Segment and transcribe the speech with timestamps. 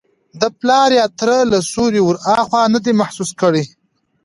[0.41, 3.63] د پلار یا تره له سیوري وراخوا نه دی محسوس کړی.